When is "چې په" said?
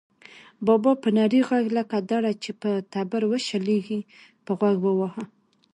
2.43-2.69